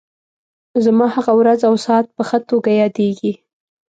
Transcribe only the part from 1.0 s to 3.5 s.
هغه ورځ او ساعت په ښه توګه یادېږي.